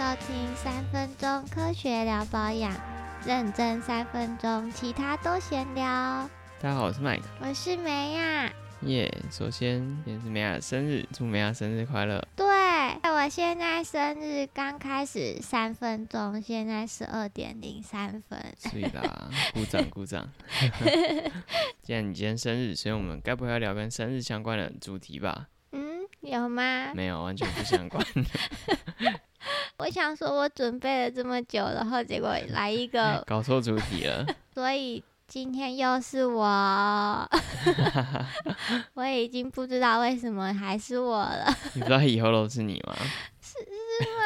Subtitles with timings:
[0.00, 2.72] 收听三分钟科学聊保养，
[3.26, 5.84] 认真三分钟，其他都闲聊。
[6.58, 8.50] 大家好，我是 Mike，我是梅亚。
[8.80, 12.26] 耶首先今天是梅亚的生日，祝梅亚生日快乐。
[12.34, 12.46] 对，
[13.10, 18.42] 我现在生日刚开始三分钟，现在十二点零三分。
[18.56, 20.26] 所以啦， 鼓掌鼓掌。
[21.84, 25.48] 既然你今天生日，所以我们该不会要聊跟生日相关的主题吧？
[26.22, 26.92] 嗯，有吗？
[26.94, 28.04] 没有，完全不相关。
[29.78, 34.26] 我想说，我准备了这么久，然后结果来一个， 搞错主题了。
[34.54, 37.28] 所以今天又是我，
[38.94, 41.46] 我已经不知道为什么还是我了。
[41.74, 42.94] 你不知道以后都是你吗？
[43.40, 44.20] 是是吗？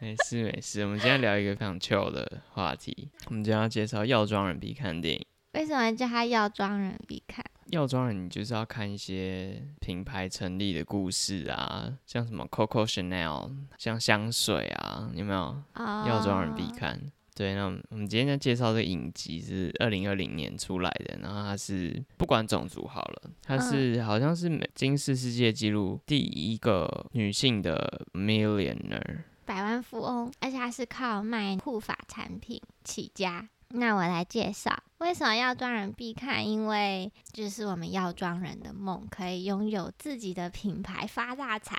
[0.00, 3.10] 没事没事，我们今天聊一个非常 chill 的话题。
[3.26, 5.26] 我们今天要介绍药妆人必看的电影。
[5.56, 7.42] 为什么叫他药妆人必看？
[7.70, 15.40] 药妆人，你就是要看一些品牌成立的故事啊，像什么 Coco Chanel，像香水啊，有没有？
[15.74, 17.00] 哦药妆人必看。
[17.34, 29.22] 对，那我们今天要介绍这个影集是二零二零年出来的，然后它是不管种族好了，它是好像是美金氏世界纪录第一个女性的 millionaire。
[29.46, 33.48] 百万富翁，而且他是靠卖护发产品起家。
[33.70, 41.76] 那我来介绍为什么要装人必看，因为就是我们要装人的梦，可以拥有自己的品牌发大财。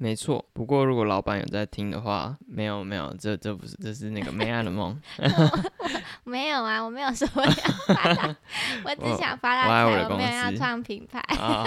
[0.00, 5.00] 没错，不过如果老板有在听的话，没有没有，这这不是，这是那个梅爱的梦。
[6.24, 8.36] 没有啊，我没有说我想发大，
[8.84, 11.18] 我只想发大财，我我我没有要创品牌。
[11.36, 11.66] 啊，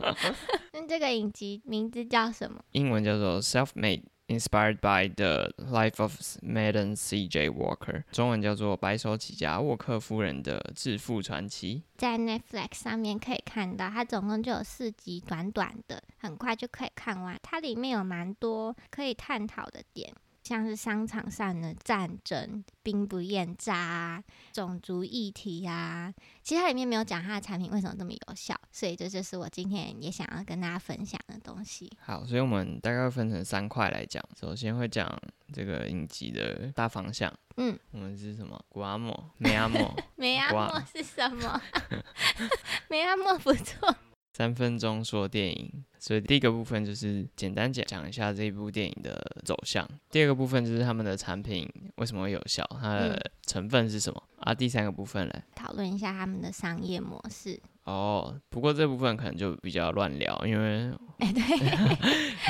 [0.74, 2.60] 那这个影集名字叫什么？
[2.72, 4.02] 英文叫做 Self-Made。
[4.28, 7.48] Inspired by the life of Madam C.J.
[7.50, 11.76] Walker，中文叫做《白手起家沃克夫人的致富传奇》。
[11.96, 17.38] 在 Netflix 上面可以看到，它总共就有四集，短短的，很快就可以看完。
[17.40, 20.12] 它里面有蛮多可以探讨的点，
[20.46, 26.14] 像是商场上的战争、兵不厌诈啊、种族议题啊。
[26.40, 31.90] 其实它里面没有讲它的产品为什么这么有效，所以这就是我今天也想要跟大家分享的东西。
[31.98, 34.22] 好，所以我们大概会分成三块来讲。
[34.38, 35.20] 首先会讲
[35.52, 37.32] 这个影集的大方向。
[37.56, 38.64] 嗯，我们是什么？
[38.68, 39.92] 古阿莫、梅阿莫。
[40.14, 41.60] 梅阿莫是什么？
[42.88, 43.96] 梅阿莫不错。
[44.32, 49.88] 三分钟说电影，所以第一个部分就是简单讲讲一下这一部电影的走向。
[50.10, 54.54] 第二个部分就是他们的产品为什么会有效，它的成分是什么、啊？
[54.54, 57.58] 第三个部分嘞，讨论一下他们的商业模式。
[57.84, 61.40] 哦，不过这部分可能就比较乱聊，因为哎、对。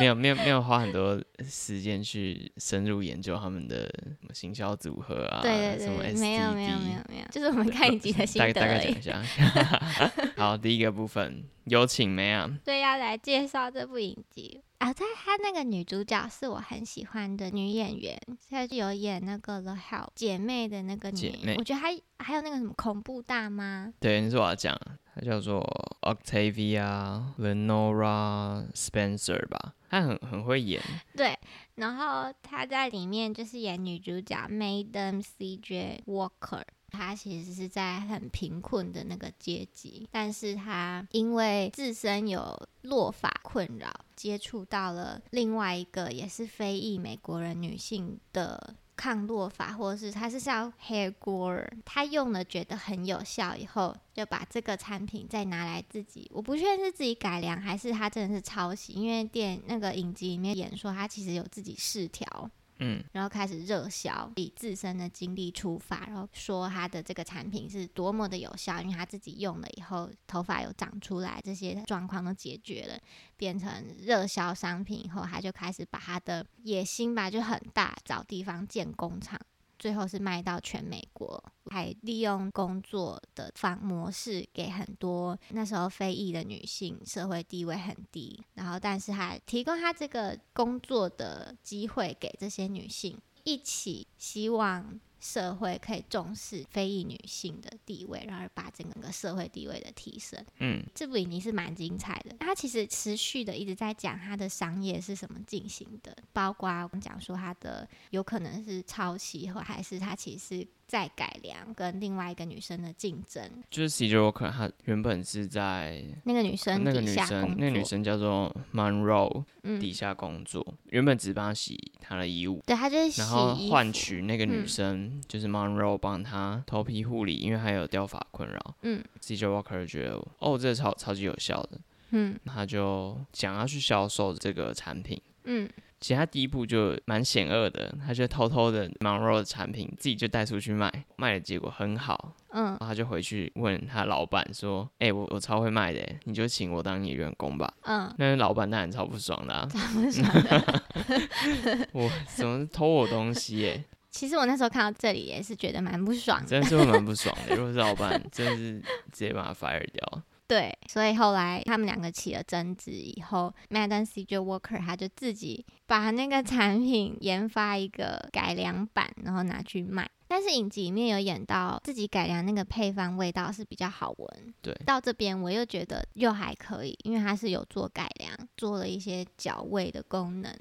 [0.01, 8.93] 没有没有没有花很多时间去深入研究他们的什么行销组合啊，对对什么对没有没有没有没有，就是我们看一集的心大概大概。
[8.93, 10.13] 讲一下。
[10.39, 18.17] 好，第一个部分有请梅啊，对，要来介绍这部影集啊，在她那个女主角是我很喜欢的女演员，
[18.49, 24.79] 她就有演那个《The Help》姐妹的那个女我觉得还还有那个什么恐怖大妈，对，你是我要讲，
[25.13, 25.61] 她叫做
[26.03, 30.81] Octavia Lenora Spencer 吧，她很很会演，
[31.17, 31.37] 对，
[31.75, 36.05] 然后她在里面就是演女主角 Madam C.J.
[36.07, 36.63] Walker。
[36.97, 62.51] 他其实是在很贫困的那个阶级，但是他因为自身有落发困扰，接触到了另外一个也是非裔美国人女性的抗落发，或者是他是叫 Hair Grower，她用了觉得很有效以后，就把这个产品再拿来自己，我不确定是自己改良还是他真的是抄袭，因为电那个影集里面演说他其实有自己试调。
[62.79, 72.99] 嗯，然后开始热销，以自身的经历出发，然后说他的这个产品是多么的有效，因为他自己用了以后，头发有长出来，这些状况都解决了，
[73.37, 79.41] 变成热销商品以后，他就开始把他的野心吧就很大，找地方建工厂。
[79.79, 100.41] 最后是卖到全美国，还利用工作的方模式给很多那时候非裔的女性，社会地位很低，然后但是还提供她这个工作的机会给这些女性，一起希望社会可以重视非裔女性的地位，然后把整个社会地位的提升。
[100.61, 113.43] 嗯，这部影集是蛮精彩的，它其实持续的一直在讲它的商业是什么进行的，包括我们讲说它的有可能是抄袭，或还是它其实是在改良跟另外一个女生的竞争。
[113.71, 114.17] 就是 C.J.
[114.17, 128.75] Walker，她原本是在那个女生那个女生，那个女生叫做 Monroe，嗯，底下工作，原本只帮她洗她的衣物，对，她就是洗然后换取那个女嗯生、就是 Monroe 帮她头皮护理，因为她有掉发困扰。
[128.83, 129.47] 嗯 C.J.
[129.47, 131.81] Walker 觉得哦，这个超超级有效的，
[132.11, 135.21] 嗯他就想要去销售这个产品。
[135.45, 135.69] 嗯
[136.07, 147.75] 其实他第一步就蛮险恶的，他就偷偷的 Monroe 的产品自己就带出去卖，卖的结果很好，嗯然后他就回去问他老板说：“哎、我我超会卖的，你就请我当你的员工吧。
[147.83, 150.83] 嗯”，那老板当然超不爽的、啊，不爽的。
[151.91, 153.85] 我怎么偷我东西耶？
[154.09, 156.47] 其实我那时候看到这里也是觉得蛮不爽的。
[156.47, 157.57] 真的是会蛮不爽的。
[157.57, 158.79] 如果是老板，真的是
[159.11, 160.23] 直接把他 fire 掉。
[160.49, 170.09] 对，所以后来他们两个起了争执以后，Madden C J Walker 他就自己把那个产品研发一个改良版，然后拿去卖。
[170.29, 174.55] 但是影集里面有演到自己改良那个配方，味道是比较好闻。
[174.61, 180.53] 对到这边我又觉得又还可以，因为它是有做改良，做了一些脚味的功能，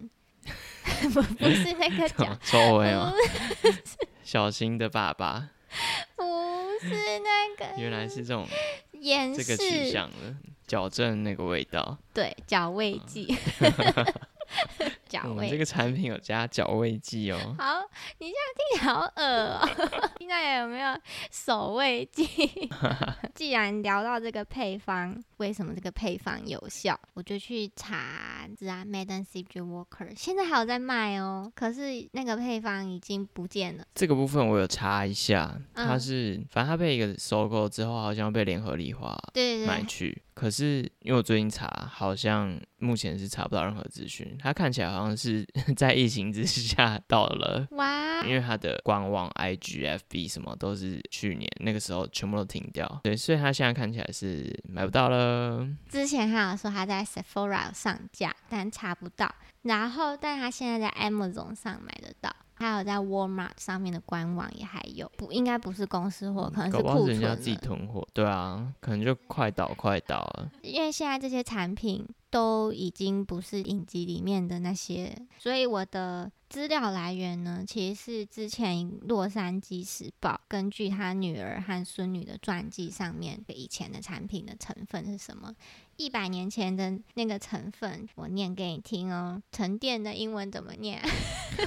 [1.13, 3.11] 不不是那个 脚，臭味 吗？
[4.23, 5.49] 小新的爸爸，
[6.15, 6.23] 不
[6.87, 6.89] 是
[7.19, 8.47] 那个 原来是这种
[8.93, 10.35] 掩这个取饰，向的，
[10.67, 11.97] 矫正那个味道。
[12.13, 13.35] 对矫味剂，
[15.15, 17.37] 脚我们味这个产品有加矫味剂哦。
[17.57, 17.81] 好，
[18.19, 19.25] 你这样听起来好恶
[19.55, 19.69] 哦、
[20.19, 20.95] 现在有没有
[21.31, 22.27] 手味剂？
[23.33, 33.85] 既然聊到这个配方，为什么这个配方有效，我就去查是啊，Madden C G Walker 现在还有在卖哦，可是那个配方已经不见了。
[33.93, 40.21] 这个部分我有查一下，它嗯是反正它被一个收购之后，好像被联合利华对对对，买去。
[40.33, 44.37] 可是因为我最近查，好像目前是查不到任何资讯。
[44.37, 47.67] 它看起来好像是 在疫情之下到了。
[47.71, 55.67] 哇，因为它的官网、IG、FB 什么都是去年那个时候全部都停掉，对，所以它现在看起来是买不到了。
[55.89, 59.29] 之前还有说他在 Sephora 上架，但查不到。
[59.63, 70.51] 然后，但他现在在 Amazon 上买得到，还有在 Walmart 上面的官网也还有，不应该不是公司货，可能是库存是人家自己囤货，对啊，可能就快倒快倒了。
[70.61, 78.75] 因为现在这些产品都已经不是影集里面的那些，所以我的资料来源呢，其实是之前
[79.07, 85.55] 《洛杉矶时报》根据他女儿和孙女的传记上面以前的产品的成分是什么。
[85.95, 89.41] 一百年前的那个成分，我念给你听哦。
[89.53, 91.01] 沉淀的英文怎么念？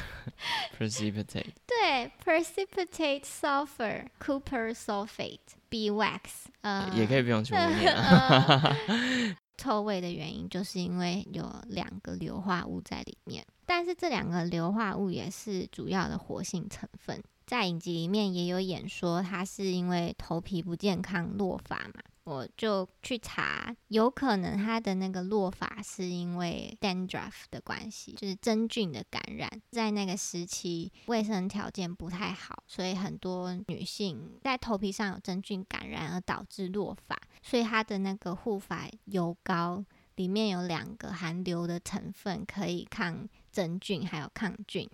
[0.78, 5.38] Precipitate， 对，precipitate sulfur Cooper sulfate
[5.70, 6.20] beeswax，
[6.60, 8.76] 呃，也可以不用全部念啊。
[8.86, 17.22] 呃臭味的原因，就是因为有两个硫化物在里面，但是这两个硫化物也是主要的活性成分。
[17.44, 21.94] 在影集里面也有演说，它是因为头皮不健康落发嘛，
[22.24, 29.50] 我就去查，有可能它的那个落发是因为 dandruff 的关系，就是真菌的感染。
[29.70, 39.82] 在那个时期，卫生条件不太好，所以很多女性在头皮上有真菌感染而导致落发，所以它的那个护发油膏
[40.16, 44.86] 里面有两个含硫的成分，可以抗真菌还有抗菌。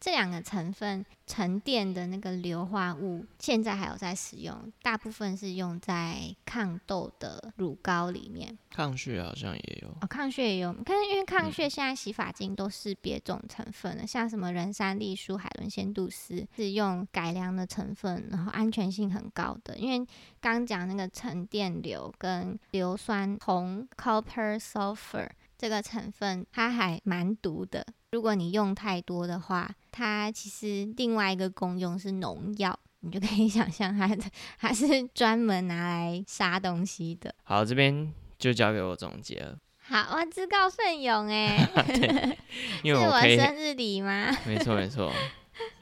[0.00, 8.56] 这两个成分沉淀的那个硫化物，现在还有在使用，大部分是用在抗痘的乳膏里面。
[8.70, 19.76] 抗血好像也有，哦，抗血也有，看因为抗血现在洗发精都是别种成分的，像什么人参栗树、海伦仙度丝是用改良的成分，然后安全性很高的。
[19.76, 20.06] 因为
[20.40, 25.28] 刚讲那个沉淀硫跟硫酸铜 （copper sulfur）
[25.60, 27.86] 这个成分，它还蛮毒的。
[28.12, 32.78] 如果你用太多的话，它其实另外一个功用是农药。
[33.02, 34.24] 你就可以 想象它的，
[34.58, 37.34] 它是专门拿来杀东西的。
[37.42, 41.68] 好，这边就交给我总结了，好，我，自告奋勇哎
[42.82, 44.34] 因是我生日礼吗？
[44.46, 45.12] 没错没错。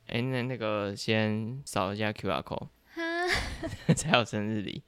[0.07, 4.83] 哎、那那个先扫一下 QR code，哈，才有生日礼。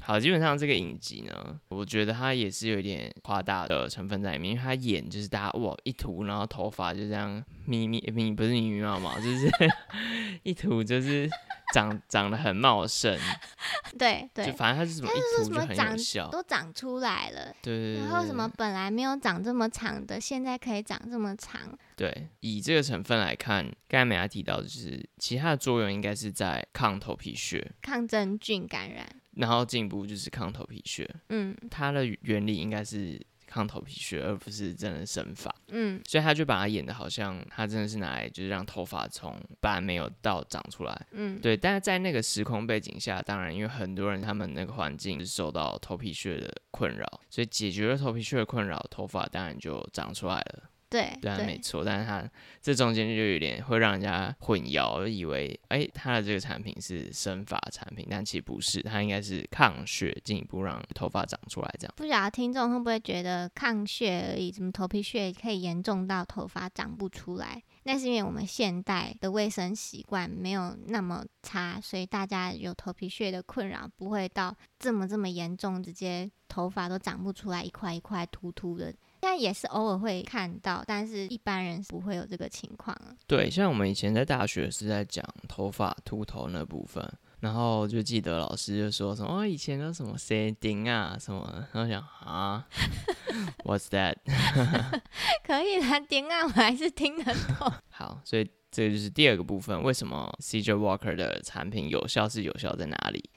[0.00, 9.50] 好，基本上这个影集呢，我觉得它也是有一点夸大的成分在里面，因为它演就是大家哇一涂，然后头发就这样密密密，不是密密麻麻，就是
[10.42, 11.26] 一涂就是
[11.72, 13.18] 长长得很茂盛，
[13.98, 21.60] 对对就，反正它是什么一涂就长有效，都长出来了，对对对然后什么本来没有长这么长的，现在可以长这么长。
[21.96, 35.54] 对，以这个成分来看，刚才美亚提到的就是其他的作用应该是在抗头皮屑，抗真菌感染，然后进一步就是抗头皮屑，嗯它的原理应该是抗头皮屑，而不是真的生发。
[35.68, 41.56] 嗯，所以他就把它演的好像他真的是拿来就是让头发从本来没有到长出来，嗯，对。
[41.56, 50.63] 但是在那个时空背景下，当然因为很多人他们那个环境是受到头皮屑的困扰，所以解决了头皮屑的困扰，头发当然就长出来了。
[50.94, 52.24] 对对没错，但是它
[52.62, 61.92] 这中间就有点会让人家混淆，以为哎，它的这个产品是生发产品，但其实不是，它应该是抗屑，进一步让头发长出来这样。
[61.96, 67.60] 不晓得听众会不会觉得抗屑而已，怎么头皮屑可以严重到头发长不出来？
[67.82, 78.94] 那是因为我们现代的卫生习惯没有那么差，所以大家有头皮屑的困扰不会到这么这么严重，直接头发都长不出来，一块一块秃秃的。
[79.24, 83.16] 现在也是偶尔会看到，但是一般人是不会有这个情况啊。
[83.26, 87.02] 对，像我们以前在大学是在讲头发秃头那部分，
[87.40, 92.66] 然后就记得老师就说什么哦，以前都什么 setting 啊什么，然后想啊，
[93.64, 94.16] What's that？
[95.42, 97.72] 可以啦，顶啊我还是听得懂。
[97.88, 103.30] 好，所以这个就是第二个部分，为什么 CJ Walker 的产品有效是有效在哪里？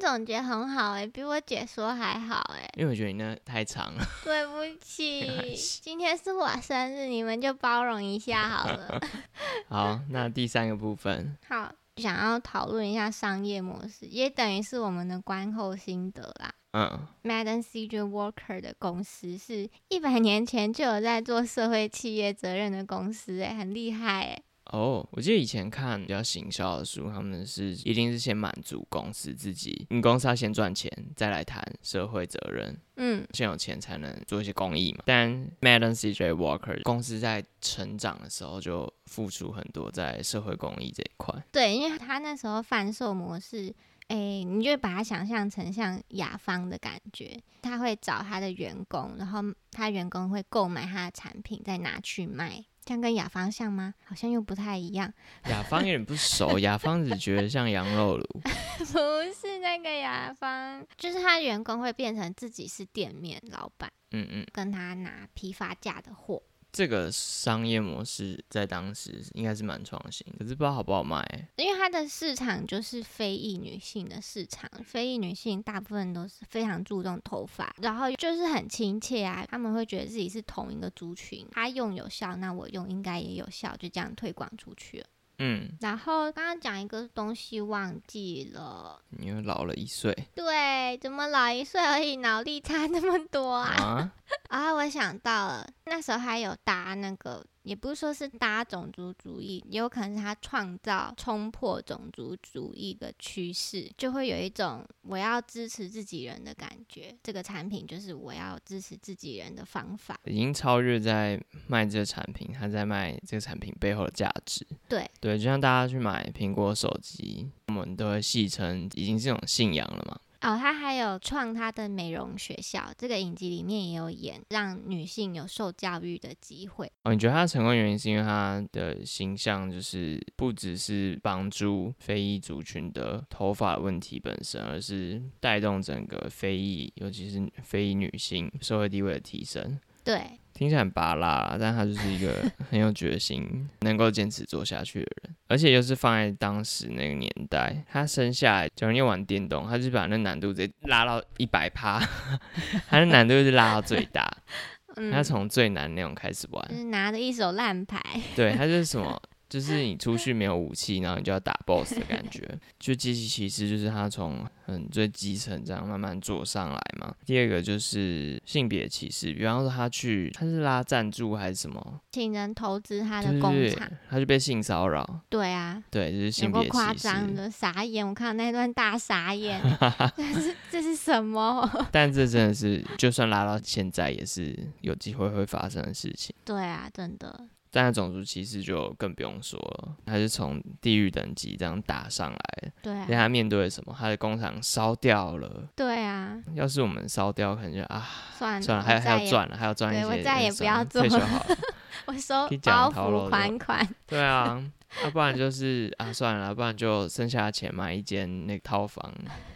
[0.00, 4.04] 总结很好哎、比我解说还好哎、因为我觉得你那太长了。
[4.24, 9.00] 对不起今天是我生日，你们就包容一下好了。
[9.68, 16.52] 好，那第三个部分，好，想要讨论一下商业模式，也等于是我们的观后心得啦。
[16.72, 24.42] 嗯，Madden CJ Walker 的公司是一百年前就有在做社会企业责任的公司，哎，很厉害哎。
[24.72, 32.76] 哦，我记得以前看比较行销的书，他们是一定是先满足公司自己，你公司要先赚钱，再来谈社会责任。
[32.96, 35.02] 嗯，先有钱才能做一些公益嘛。
[35.06, 41.34] 但 Madden CJ Walker 公司在成长的时候就付出很多在社会公益这一块。
[41.50, 43.74] 对，因为他那时候贩售模式，
[44.08, 49.40] 哎，你就把它想象成像雅芳的感觉，他会找他的员工，然后
[49.72, 52.64] 他员工会购买他的产品，再拿去卖。
[52.90, 53.94] 这样跟雅芳像吗？
[54.04, 55.14] 好像又不太一样。
[55.48, 58.40] 雅芳有点不熟， 雅芳只觉得像羊肉炉。
[58.78, 66.42] 不是那个雅芳，就是他员工会变成自己是店面老板，嗯嗯，跟他拿批发价的货。
[66.72, 71.48] 这个商业模式在当时应该是蛮创新，可是不知道好不好卖欸。
[71.56, 85.06] 因为它的市场就是非裔女性的市场，非裔女性大部分都是非常注重头发，然后就是很亲切啊，他们会觉得自己是同一个族群，他用有效，那我用应该也有效，就这样推广出去了。
[85.42, 93.72] 嗯，然后刚刚讲一个东西忘记了，你又老了一岁对，怎么老一岁而已，脑力差那么多啊？
[93.72, 94.12] 啊？
[94.50, 107.16] 啊，我想到了，那时候还有搭那个，也不是说是搭种族主义，也有可能是他创造冲破种族主义的趋势，就会有一种我要支持自己人的感觉。
[107.22, 110.18] 这个产品就是我要支持自己人的方法。
[110.24, 114.66] 已经超越在卖这个产品，他在卖这个产品背后的价值。
[114.88, 120.18] 对对，就像大家去买苹果手机，我们都会戏称已经是一种信仰了嘛。
[120.40, 126.90] 哦，他还有创他的美容学校，这个影集里面也有演，让女性有受教育的机会。
[127.04, 139.78] 哦，你觉得他成功原因是因为他的形象就是不只是帮助非裔族群的头发问题本身，而是带动整个非裔，尤其是非裔女性社会地位的提升。
[140.02, 142.34] 对，听起来很拔辣，但他就是一个
[142.70, 151.98] 很有决心、 能够坚持做下去的人，而且又是放在当时那个年代，他生下来，假如你玩电动，他就把那难度直接拉到一百趴，
[152.90, 154.30] 他的难度就是拉到最大，
[154.96, 157.98] 嗯，他从最难那种开始玩就，是拿着一手烂牌。
[158.36, 159.18] 对，他就是什么。
[159.50, 162.48] 就是你出去没有武器，然后你就要打 BOSS 的感觉。
[162.80, 167.12] 就机器骑士，就是他从很最基层这样慢慢做上来嘛。
[167.26, 176.98] 第二个就是性别歧视，比方说他去他是拉赞助还是什么，请人投资他的工对厂，，他就被性骚扰，对啊，对，就是性别歧视。
[177.00, 178.06] 张的，傻眼！
[178.06, 179.60] 我看到那段大傻眼，
[180.16, 181.68] 这是这是什么？
[181.90, 186.34] 但这真的是，就算拉到现在，也是有机会会发生的事情。
[186.44, 192.72] 对啊，真的，但是种族歧视就更不用说了，他是从地狱等级这样打上来的。
[192.82, 193.94] 对啊，但他面对了什么？
[193.98, 195.68] 他的工厂烧掉了。
[195.76, 201.56] 对啊，要是我们烧掉，可能就啊，算了，算了，还还要赚了，还要赚一些，对我再也不要算了退做休好了。
[202.06, 204.62] 我收可以讲包袱逃漏的款款， 对啊，
[205.02, 209.04] 要、不然就是啊，算了，不然就剩下的钱买一间那个套房，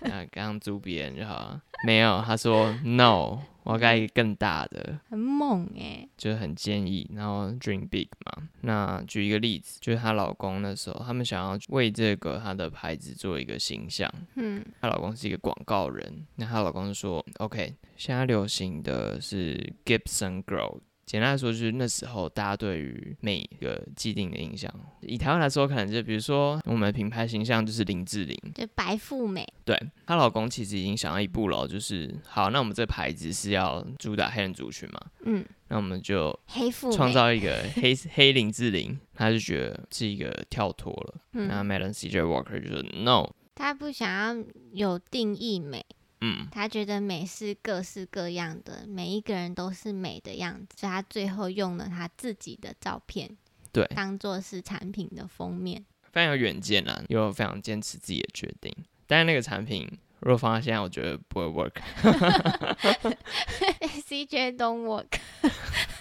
[0.02, 1.62] 啊，刚刚租别人就好了。
[1.86, 8.48] 没有，他说 no，我要盖一个更大的，很猛哎、就是很建议，然后 dream big 嘛。
[8.62, 41.14] 那举一个例子，就是她老公那时候，他们想要为这个她的牌子做一个形象，嗯，她老公是一个广告人，那她老公就说：“OK，现在流行的是 Gibson Grow 简单来说，就是那时候大家对于美一个既定的印象，以台湾来说，可能就比如说我们的品牌形象就是林志玲，就白富美，对她老公其实已经想到一步了，就是好，那我们这牌子是要主打黑人族群嘛，嗯，那我们就黑富美，创造一个黑 黑林志玲，她就觉得是一个跳脱了。
[41.34, 45.84] 嗯那 Madam CJ Walker 就说 No，她不想要有定义美，
[46.26, 53.36] 嗯，他觉得美是各式各样的，每一个人都是美的样子，所以他最后用了他自己的照片
[53.70, 55.84] 对，当做是产品的封面。
[56.12, 58.74] 非常有远见啊，又非常坚持自己的决定。
[59.06, 59.86] 但是那个产品
[60.20, 61.74] 如果放到现在，我觉得不会 work。
[64.08, 65.18] CJ don't work，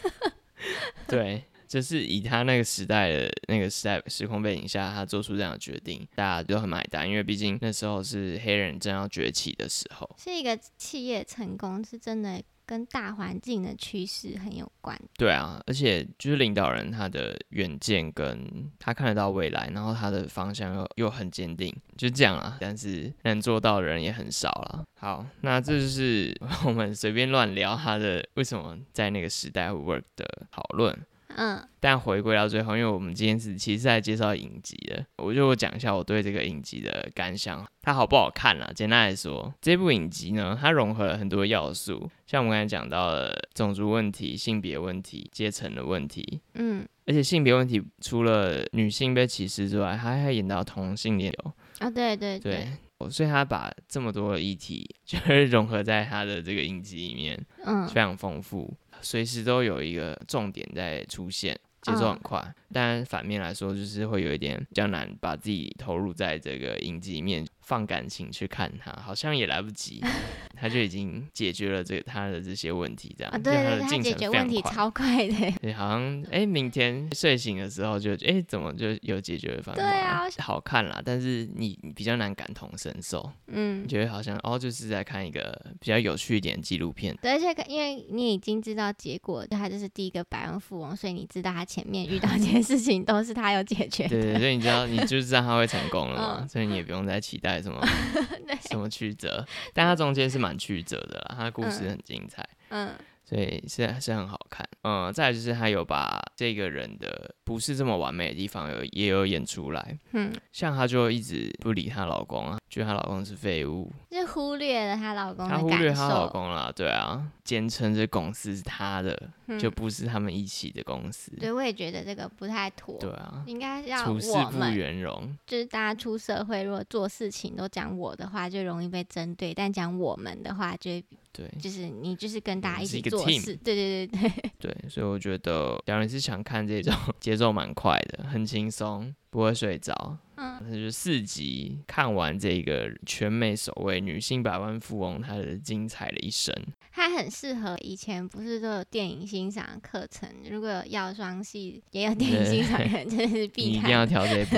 [1.07, 10.07] 对，就是以他那个时代的那个时代时空背景下，他做出这样的决定，大家都很买单，因为毕竟那时候是黑人正要崛起的时候。
[10.19, 14.95] 是一个企业成功，是真的跟大环境的趋势很有关。
[15.17, 22.55] 对啊，而且就是领导人他的远见跟他看得到未来，然后他的方向又又很坚定，就这样啊。
[22.61, 24.85] 但是能做到的人也很少了。
[24.99, 30.95] 好，那这就是 我们随便乱聊他的为什么在那个时代会 work 的讨论。
[31.35, 38.71] 嗯，但回归到最后，因为我们今天是其实是在介绍影集的，我就讲一下我对这个影集的感想，它好不好看啦？
[38.75, 52.67] 简单来说，这部影集呢，它融合了很多要素，像我们刚才讲到的种族问题、性别问题、阶层的问题，嗯，而且性别问题除了女性被歧视之外，它还演到同性恋流，哦，对对对。
[53.09, 57.85] 所以他把这么多的议题 就是融合在他的这个影集里面，嗯。
[57.89, 58.73] 非常丰富，
[59.03, 62.55] 随时都有一个重点在出现，节奏很快。
[62.71, 70.01] 但反面来说，就是会有一点比较难把自己投入在这个影集里面，放感情去看他，好像也来不及，
[70.59, 74.61] 他就已经解决了这个他的这些问题，这样，啊，对对对，他的进程解决问题。
[74.63, 75.51] 超快的。
[75.61, 79.81] 对，好像哎、明天睡醒的时候就哎、怎么就有解决方法？
[79.81, 87.15] 对啊好看啦，但是你你比较难感同身受，嗯你，觉得好像哦，就是在看一个比较有趣一点的纪录片。
[87.21, 94.39] 对，而且因为你已经知道结果，他就是第一个百万富翁，所以你知道他前面遇到这些事情都是他有解决对对，的。
[94.39, 97.81] 所以你知道，你就知道他会成功了 所以你也不用再期待什么，
[98.69, 101.89] 什么曲折，但它中间是蛮曲折的啦，它的故事嗯。
[101.89, 102.91] 很精彩，嗯
[103.23, 104.67] 所以是是很好看。
[104.81, 116.23] 嗯，再来就是他有把这个人的不是这么完美的地方有也有演出来，嗯，像她就一直不理她老公啊，觉得她老公是废物，就忽略了她老公她忽略她老。
[116.33, 122.97] 公啦，对啊，坚称这公司是她的，嗯就不是他们一起的公司，对，我也觉得这个不太妥。
[122.99, 131.49] 对啊，应该要处事不圆融，就是大家出社会，如果做事情都讲我的话，就容易被针对；但讲我们的话，就会对。
[131.59, 133.55] 就是你就是跟大家一起做事。
[133.57, 134.31] 对对对对，
[134.71, 146.55] 对，所以我觉得，两人是想看这种 节奏蛮快的，很轻松，不会睡着，嗯那就四集看完这个全美首位女性百万富翁她的精彩的一生。
[146.91, 154.07] 它很适合以前不是都有电影欣赏课程，如果有药妆系也有电影欣赏的人，真的是 你必一定要看。
[154.07, 154.57] 挑这一部。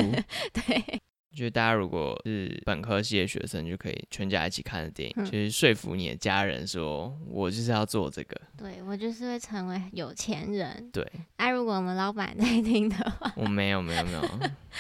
[0.51, 1.01] 对，
[1.35, 8.39] 我觉得大家如果是本科系的学生，就可以全家一起看的电影，嗯就是说服你的家人说，我就是要做这个。
[8.57, 10.89] 对我就是会成为有钱人。
[10.93, 14.21] 对哎、如果我们老板在听的话，我没有没有没有，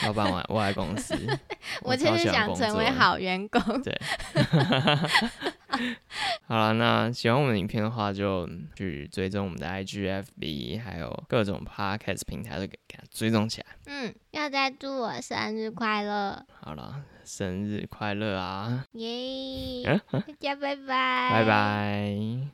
[0.03, 1.13] 老板我我爱公司，
[1.83, 3.61] 我就超是想成为好员工。
[3.83, 3.93] 对，
[6.47, 13.67] 好了，那喜欢我们的影片的话，就去追踪我们的 IG、FB，还有各种 Podcast 平台都给给它追踪起来。
[13.87, 18.85] 嗯，要再祝我生日快乐，好了，生日快乐啊！
[18.93, 22.37] 耶、嗯大家拜拜，拜拜。